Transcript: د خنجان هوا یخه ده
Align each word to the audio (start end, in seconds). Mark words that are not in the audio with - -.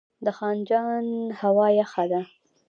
د 0.25 0.27
خنجان 0.37 1.05
هوا 1.41 1.67
یخه 1.79 2.03
ده 2.11 2.21